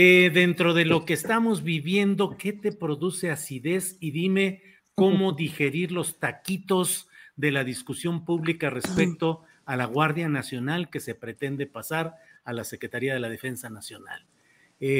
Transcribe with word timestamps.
eh, 0.00 0.30
dentro 0.30 0.74
de 0.74 0.84
lo 0.84 1.04
que 1.04 1.12
estamos 1.12 1.64
viviendo, 1.64 2.36
¿qué 2.38 2.52
te 2.52 2.70
produce 2.70 3.32
acidez? 3.32 3.96
Y 3.98 4.12
dime 4.12 4.62
cómo 4.94 5.32
digerir 5.32 5.90
los 5.90 6.20
taquitos 6.20 7.08
de 7.34 7.50
la 7.50 7.64
discusión 7.64 8.24
pública 8.24 8.70
respecto 8.70 9.42
a 9.66 9.74
la 9.74 9.86
Guardia 9.86 10.28
Nacional 10.28 10.88
que 10.88 11.00
se 11.00 11.16
pretende 11.16 11.66
pasar 11.66 12.14
a 12.44 12.52
la 12.52 12.62
Secretaría 12.62 13.12
de 13.12 13.18
la 13.18 13.28
Defensa 13.28 13.70
Nacional. 13.70 14.24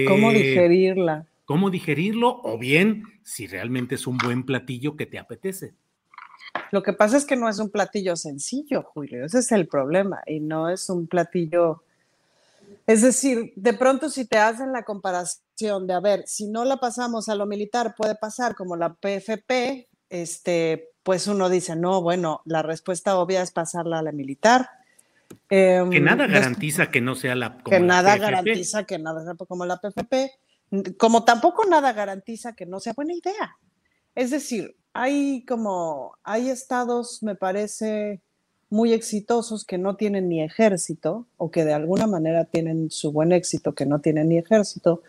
¿Cómo 0.08 0.32
Eh, 0.32 0.34
digerirla? 0.34 1.26
¿Cómo 1.44 1.70
digerirlo? 1.70 2.40
O 2.42 2.58
bien, 2.58 3.04
si 3.22 3.46
realmente 3.46 3.94
es 3.94 4.08
un 4.08 4.18
buen 4.18 4.42
platillo 4.42 4.96
que 4.96 5.06
te 5.06 5.20
apetece. 5.20 5.74
Lo 6.72 6.82
que 6.82 6.92
pasa 6.92 7.18
es 7.18 7.24
que 7.24 7.36
no 7.36 7.48
es 7.48 7.60
un 7.60 7.70
platillo 7.70 8.16
sencillo, 8.16 8.82
Julio. 8.82 9.24
Ese 9.24 9.38
es 9.38 9.52
el 9.52 9.68
problema. 9.68 10.22
Y 10.26 10.40
no 10.40 10.68
es 10.68 10.90
un 10.90 11.06
platillo. 11.06 11.84
Es 12.88 13.02
decir, 13.02 13.52
de 13.54 13.74
pronto, 13.74 14.08
si 14.08 14.24
te 14.26 14.38
hacen 14.38 14.72
la 14.72 14.82
comparación 14.82 15.86
de, 15.86 15.92
a 15.92 16.00
ver, 16.00 16.22
si 16.26 16.48
no 16.48 16.64
la 16.64 16.78
pasamos 16.78 17.28
a 17.28 17.34
lo 17.34 17.44
militar, 17.44 17.94
puede 17.94 18.14
pasar 18.14 18.54
como 18.54 18.76
la 18.76 18.94
PFP, 18.94 19.90
este, 20.08 20.88
pues 21.02 21.26
uno 21.26 21.50
dice, 21.50 21.76
no, 21.76 22.00
bueno, 22.00 22.40
la 22.46 22.62
respuesta 22.62 23.18
obvia 23.18 23.42
es 23.42 23.50
pasarla 23.50 23.98
a 23.98 24.02
la 24.02 24.12
militar. 24.12 24.70
Em, 25.50 25.90
Que 25.90 26.00
nada 26.00 26.26
garantiza 26.26 26.90
que 26.90 27.02
no 27.02 27.14
sea 27.14 27.34
la. 27.34 27.58
como 27.58 27.64
que 27.64 27.80
la 27.80 27.86
nada 27.86 28.14
PFP. 28.14 28.22
garantiza 28.22 28.84
que 28.84 28.98
nada 28.98 29.22
sea 29.22 29.34
como 29.34 29.66
la 29.66 29.76
PFP, 29.76 30.30
como 30.96 31.24
tampoco 31.26 31.66
nada 31.66 31.92
garantiza 31.92 32.54
que 32.54 32.64
no 32.64 32.80
sea 32.80 32.94
buena 32.94 33.12
idea. 33.12 33.58
Es 34.14 34.30
decir, 34.30 34.78
hay 34.94 35.44
como, 35.44 36.16
hay 36.22 36.48
estados, 36.48 37.22
me 37.22 37.34
parece, 37.34 38.22
muy 38.70 38.92
exitosos 38.92 39.64
que 39.64 39.78
no 39.78 39.96
tienen 39.96 40.28
ni 40.28 40.42
ejército 40.42 41.26
o 41.36 41.50
que 41.50 41.64
de 41.64 41.72
alguna 41.72 42.06
manera 42.06 42.44
tienen 42.44 42.90
su 42.90 43.12
buen 43.12 43.32
éxito 43.32 43.74
que 43.74 43.86
no 43.86 44.00
tienen 44.00 44.28
ni 44.28 44.38
ejército, 44.38 45.02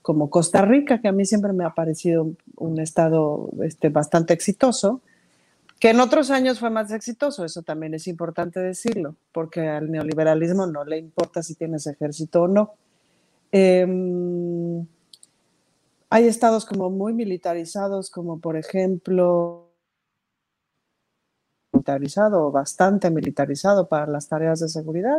como 0.00 0.30
Costa 0.30 0.62
Rica, 0.62 1.00
que 1.00 1.08
a 1.08 1.12
mí 1.12 1.24
siempre 1.24 1.52
me 1.52 1.64
ha 1.64 1.70
parecido 1.70 2.32
un, 2.56 2.80
estado 2.80 3.48
este, 3.62 3.88
bastante 3.88 4.34
exitoso, 4.34 5.00
que 5.78 5.90
en 5.90 6.00
otros 6.00 6.30
años 6.30 6.58
fue 6.58 6.70
más 6.70 6.90
exitoso, 6.92 7.44
eso 7.44 7.62
también 7.62 7.94
es 7.94 8.06
importante 8.06 8.60
decirlo, 8.60 9.16
porque 9.32 9.68
al 9.68 9.90
neoliberalismo 9.90 10.66
no 10.66 10.84
le 10.84 10.98
importa 10.98 11.42
si 11.42 11.54
tienes 11.54 11.86
ejército 11.86 12.42
o 12.42 12.48
no. 12.48 12.74
Em, 13.52 14.86
hay 16.08 16.26
estados 16.26 16.64
como 16.64 16.90
muy 16.90 17.14
militarizados, 17.14 18.10
como 18.10 18.38
por 18.38 18.56
ejemplo, 18.56 19.61
militarizado 21.82 22.46
o 22.46 22.50
bastante 22.52 23.10
militarizado 23.10 23.86
para 23.88 24.06
las 24.06 24.28
tareas 24.28 24.60
de 24.60 24.68
seguridad, 24.68 25.18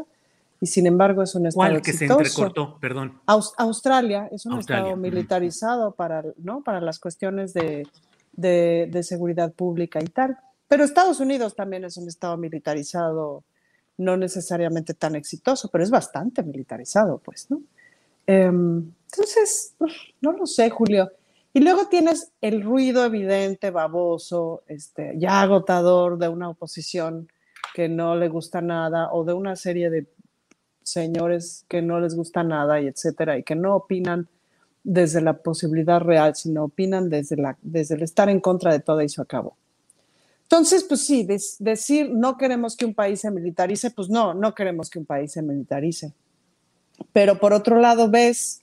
y 0.62 0.66
sin 0.68 0.88
embargo 0.88 1.22
es 1.24 1.36
un 1.36 1.46
estado 1.48 1.70
¿Cuál 1.72 1.82
que 1.82 1.92
se 1.92 2.06
exitoso. 2.06 2.22
entrecortó? 2.22 2.78
Perdón. 2.80 3.20
Aus- 3.28 3.54
Australia 3.58 4.30
es 4.32 4.46
un 4.46 4.54
Australia, 4.54 4.86
estado 4.88 4.98
militarizado 5.02 5.92
para, 5.92 6.24
¿no? 6.38 6.62
para 6.64 6.80
las 6.80 7.00
cuestiones 7.00 7.54
de, 7.54 7.86
de- 8.32 8.88
de 8.90 9.04
seguridad 9.04 9.52
pública 9.52 10.00
y 10.02 10.08
tal. 10.08 10.38
Pero 10.70 10.86
Estados 10.86 11.20
Unidos 11.20 11.54
también 11.56 11.84
es 11.84 11.98
un 11.98 12.08
estado 12.08 12.38
militarizado, 12.38 13.44
no 13.98 14.16
necesariamente 14.16 14.94
tan 14.94 15.16
exitoso, 15.16 15.68
pero 15.70 15.84
es 15.84 15.92
bastante 15.92 16.42
militarizado, 16.44 17.18
pues, 17.24 17.48
¿no? 17.52 17.62
Em, 18.26 18.90
entonces, 19.12 19.74
no 20.22 20.32
lo 20.32 20.46
sé, 20.48 20.70
Julio. 20.70 21.12
Y 21.54 21.60
luego 21.60 21.88
tienes 21.88 22.32
el 22.42 22.64
ruido 22.64 23.06
evidente, 23.06 23.70
baboso, 23.70 24.64
este, 24.68 25.14
ya 25.18 25.42
agotador 25.42 26.18
de 26.18 26.28
una 26.28 26.50
oposición 26.50 27.28
que 27.76 27.88
no 27.88 28.16
le 28.16 28.28
gusta 28.28 28.62
nada 28.62 29.12
o 29.12 29.24
de 29.24 29.34
una 29.34 29.56
serie 29.56 29.90
de 29.92 30.08
señores 30.82 31.66
que 31.68 31.82
no 31.82 32.00
les 32.00 32.16
gusta 32.16 32.44
nada 32.44 32.82
y 32.82 32.88
etcétera, 32.88 33.38
y 33.38 33.44
que 33.44 33.56
no 33.56 33.76
opinan 33.76 34.28
desde 34.84 35.22
la 35.22 35.38
posibilidad 35.38 36.02
real, 36.02 36.36
sino 36.36 36.66
opinan 36.66 37.10
desde, 37.10 37.38
la, 37.38 37.58
desde 37.62 37.96
el 37.96 38.04
estar 38.04 38.30
en 38.30 38.40
contra 38.40 38.72
de 38.72 38.80
todo 38.80 39.02
y 39.02 39.10
se 39.10 39.22
acabó. 39.22 39.56
Entonces, 40.42 40.84
pues 40.84 41.02
sí, 41.02 41.26
decir 41.60 42.12
no 42.12 42.38
queremos 42.38 42.76
que 42.76 42.86
un 42.86 42.94
país 42.94 43.22
se 43.22 43.32
militarice, 43.32 43.92
pues 43.92 44.10
no, 44.10 44.34
no 44.34 44.54
queremos 44.54 44.90
que 44.90 45.00
un 45.00 45.06
país 45.06 45.32
se 45.32 45.42
militarice. 45.42 46.14
Pero 47.12 47.40
por 47.40 47.54
otro 47.54 47.80
lado, 47.80 48.10
ves 48.10 48.63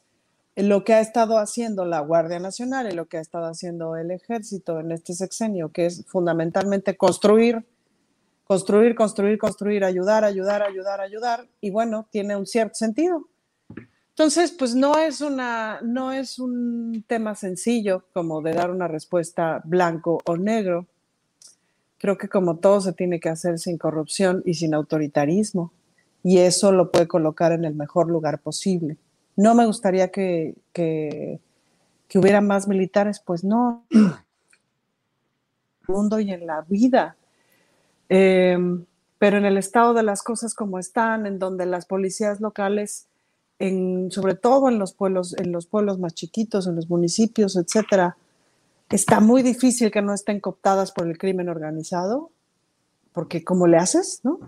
lo 0.62 0.84
que 0.84 0.94
ha 0.94 1.00
estado 1.00 1.38
haciendo 1.38 1.84
la 1.84 2.00
Guardia 2.00 2.40
Nacional 2.40 2.90
y 2.90 2.94
lo 2.94 3.06
que 3.06 3.18
ha 3.18 3.20
estado 3.20 3.46
haciendo 3.46 3.96
el 3.96 4.10
ejército 4.10 4.80
en 4.80 4.92
este 4.92 5.14
sexenio, 5.14 5.70
que 5.70 5.86
es 5.86 6.04
fundamentalmente 6.06 6.96
construir, 6.96 7.64
construir, 8.44 8.94
construir, 8.96 9.38
construir, 9.38 9.84
ayudar, 9.84 10.24
ayudar, 10.24 10.62
ayudar, 10.62 11.00
ayudar, 11.00 11.48
y 11.60 11.70
bueno, 11.70 12.08
tiene 12.10 12.34
un 12.36 12.46
cierto 12.46 12.74
sentido. 12.74 13.28
Entonces, 14.08 14.50
pues 14.50 14.74
no 14.74 14.98
es 14.98 15.20
una, 15.20 15.80
no 15.82 16.12
es 16.12 16.38
un 16.38 17.04
tema 17.06 17.34
sencillo 17.36 18.04
como 18.12 18.42
de 18.42 18.52
dar 18.52 18.70
una 18.70 18.88
respuesta 18.88 19.62
blanco 19.64 20.18
o 20.26 20.36
negro. 20.36 20.86
Creo 21.96 22.18
que 22.18 22.28
como 22.28 22.58
todo 22.58 22.80
se 22.80 22.92
tiene 22.92 23.20
que 23.20 23.28
hacer 23.28 23.58
sin 23.58 23.78
corrupción 23.78 24.42
y 24.44 24.54
sin 24.54 24.74
autoritarismo, 24.74 25.72
y 26.22 26.38
eso 26.38 26.72
lo 26.72 26.90
puede 26.90 27.08
colocar 27.08 27.52
en 27.52 27.64
el 27.64 27.74
mejor 27.74 28.10
lugar 28.10 28.40
posible. 28.40 28.98
No 29.40 29.54
me 29.54 29.64
gustaría 29.64 30.10
que, 30.10 30.54
que, 30.74 31.40
hubiera 32.14 32.42
más 32.42 32.68
militares, 32.68 33.22
pues 33.24 33.42
no, 33.42 33.86
en 33.90 34.12
el 35.88 35.88
mundo 35.88 36.20
y 36.20 36.30
en 36.30 36.46
la 36.46 36.60
vida. 36.68 37.16
Eh, 38.10 38.58
pero 39.16 39.38
en 39.38 39.46
el 39.46 39.56
estado 39.56 39.94
de 39.94 40.02
las 40.02 40.22
cosas 40.22 40.52
como 40.52 40.78
están, 40.78 41.24
en 41.24 41.38
donde 41.38 41.64
las 41.64 41.86
policías 41.86 42.42
locales, 42.42 43.06
sobre 44.10 44.34
todo 44.34 44.68
en 44.68 44.78
los 44.78 44.92
pueblos, 44.92 45.34
en 45.38 45.52
los 45.52 45.64
pueblos 45.64 45.98
más 45.98 46.12
chiquitos, 46.12 46.66
en 46.66 46.76
los 46.76 46.90
municipios, 46.90 47.56
etcétera, 47.56 48.18
está 48.90 49.20
muy 49.20 49.42
difícil 49.42 49.90
que 49.90 50.02
no 50.02 50.12
estén 50.12 50.40
cooptadas 50.40 50.92
por 50.92 51.06
el 51.06 51.16
crimen 51.16 51.48
organizado, 51.48 52.30
porque 53.12 53.42
¿cómo 53.42 53.66
le 53.66 53.78
haces, 53.78 54.20
no? 54.22 54.38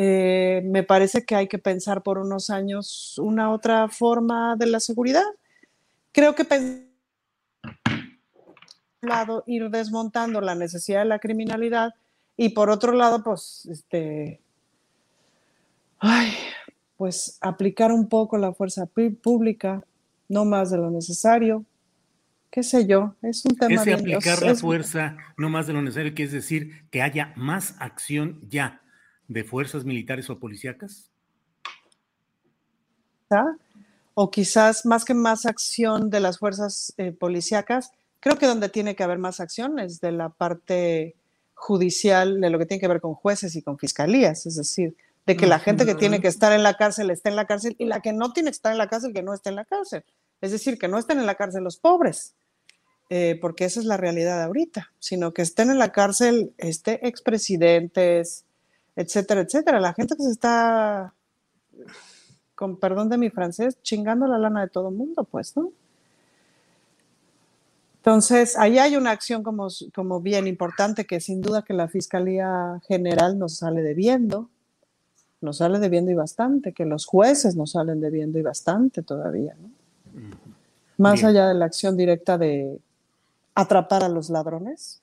Eh, 0.00 0.62
me 0.64 0.84
parece 0.84 1.24
que 1.24 1.34
hay 1.34 1.48
que 1.48 1.58
pensar 1.58 2.04
por 2.04 2.18
unos 2.18 2.50
años 2.50 3.18
una 3.18 3.50
otra 3.50 3.88
forma 3.88 4.54
de 4.56 4.66
la 4.66 4.78
seguridad. 4.78 5.24
Creo 6.12 6.36
que 6.36 6.44
lado 9.00 9.42
ir 9.46 9.68
desmontando 9.70 10.40
la 10.40 10.54
necesidad 10.54 11.00
de 11.00 11.06
la 11.06 11.18
criminalidad 11.18 11.94
y 12.36 12.50
por 12.50 12.70
otro 12.70 12.92
lado, 12.92 13.22
pues, 13.24 13.66
este, 13.66 14.40
ay, 15.98 16.32
pues 16.96 17.36
aplicar 17.40 17.90
un 17.92 18.08
poco 18.08 18.38
la 18.38 18.52
fuerza 18.52 18.86
pública, 18.86 19.84
no 20.28 20.44
más 20.44 20.70
de 20.70 20.78
lo 20.78 20.90
necesario, 20.90 21.64
qué 22.50 22.62
sé 22.62 22.86
yo, 22.86 23.14
es 23.22 23.44
un 23.44 23.56
tema 23.56 23.74
Ese 23.82 23.96
bien- 23.96 24.00
aplicar 24.00 24.42
la 24.42 24.52
es- 24.52 24.60
fuerza, 24.60 25.16
no 25.36 25.48
más 25.48 25.66
de 25.66 25.72
lo 25.72 25.82
necesario, 25.82 26.14
que 26.14 26.22
es 26.24 26.32
decir, 26.32 26.84
que 26.90 27.02
haya 27.02 27.32
más 27.36 27.74
acción 27.80 28.40
ya 28.48 28.80
de 29.28 29.44
fuerzas 29.44 29.84
militares 29.84 30.28
o 30.30 30.38
policíacas. 30.38 31.10
¿ah? 33.30 33.56
o 34.20 34.32
quizás 34.32 34.84
más 34.84 35.04
que 35.04 35.14
más 35.14 35.46
acción 35.46 36.10
de 36.10 36.18
las 36.18 36.40
fuerzas 36.40 36.92
eh, 36.96 37.12
policíacas, 37.12 37.92
creo 38.18 38.36
que 38.36 38.46
donde 38.46 38.68
tiene 38.68 38.96
que 38.96 39.04
haber 39.04 39.18
más 39.18 39.38
acción 39.38 39.78
es 39.78 40.00
de 40.00 40.10
la 40.10 40.28
parte 40.28 41.14
judicial, 41.54 42.40
de 42.40 42.50
lo 42.50 42.58
que 42.58 42.66
tiene 42.66 42.80
que 42.80 42.88
ver 42.88 43.00
con 43.00 43.14
jueces 43.14 43.54
y 43.54 43.62
con 43.62 43.78
fiscalías, 43.78 44.44
es 44.46 44.56
decir, 44.56 44.96
de 45.24 45.36
que 45.36 45.46
la 45.46 45.60
gente 45.60 45.86
que 45.86 45.94
tiene 45.94 46.20
que 46.20 46.26
estar 46.26 46.52
en 46.52 46.64
la 46.64 46.74
cárcel 46.74 47.10
esté 47.10 47.28
en 47.28 47.36
la 47.36 47.46
cárcel 47.46 47.76
y 47.78 47.84
la 47.84 48.00
que 48.00 48.12
no 48.12 48.32
tiene 48.32 48.50
que 48.50 48.56
estar 48.56 48.72
en 48.72 48.78
la 48.78 48.88
cárcel 48.88 49.12
que 49.12 49.22
no 49.22 49.34
esté 49.34 49.50
en 49.50 49.56
la 49.56 49.64
cárcel. 49.64 50.04
Es 50.40 50.50
decir, 50.50 50.78
que 50.78 50.88
no 50.88 50.98
estén 50.98 51.20
en 51.20 51.26
la 51.26 51.36
cárcel 51.36 51.62
los 51.62 51.76
pobres, 51.76 52.34
eh, 53.10 53.38
porque 53.40 53.66
esa 53.66 53.78
es 53.78 53.86
la 53.86 53.98
realidad 53.98 54.42
ahorita, 54.42 54.90
sino 54.98 55.32
que 55.32 55.42
estén 55.42 55.70
en 55.70 55.78
la 55.78 55.92
cárcel 55.92 56.54
este, 56.58 57.06
expresidentes, 57.06 58.46
etcétera, 58.98 59.42
etcétera. 59.42 59.78
La 59.78 59.94
gente 59.94 60.16
que 60.16 60.24
se 60.24 60.32
está, 60.32 61.14
con 62.56 62.78
perdón 62.78 63.08
de 63.08 63.16
mi 63.16 63.30
francés, 63.30 63.80
chingando 63.80 64.26
la 64.26 64.38
lana 64.38 64.62
de 64.62 64.68
todo 64.68 64.88
el 64.88 64.96
mundo, 64.96 65.22
pues, 65.22 65.56
¿no? 65.56 65.70
Entonces, 67.98 68.56
ahí 68.58 68.78
hay 68.78 68.96
una 68.96 69.12
acción 69.12 69.44
como, 69.44 69.68
como 69.94 70.20
bien 70.20 70.48
importante 70.48 71.04
que 71.04 71.20
sin 71.20 71.40
duda 71.40 71.62
que 71.62 71.74
la 71.74 71.86
Fiscalía 71.88 72.80
General 72.88 73.38
nos 73.38 73.58
sale 73.58 73.82
debiendo, 73.82 74.50
nos 75.40 75.58
sale 75.58 75.78
debiendo 75.78 76.10
y 76.10 76.14
bastante, 76.14 76.72
que 76.72 76.84
los 76.84 77.06
jueces 77.06 77.54
nos 77.54 77.72
salen 77.72 78.00
debiendo 78.00 78.38
y 78.38 78.42
bastante 78.42 79.02
todavía, 79.02 79.54
¿no? 79.60 79.70
Más 80.96 81.22
allá 81.22 81.46
de 81.46 81.54
la 81.54 81.66
acción 81.66 81.96
directa 81.96 82.36
de 82.36 82.80
atrapar 83.54 84.02
a 84.02 84.08
los 84.08 84.30
ladrones. 84.30 85.00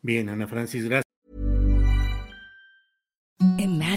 Bien, 0.00 0.28
Ana 0.28 0.48
Francis, 0.48 0.84
gracias. 0.84 1.11